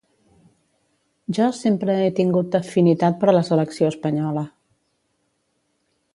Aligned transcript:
Jo 1.37 1.49
sempre 1.57 1.97
he 2.05 2.07
tingut 2.21 2.57
afinitat 2.61 3.21
per 3.25 3.37
la 3.39 3.45
selecció 3.51 3.93
espanyola. 3.95 4.47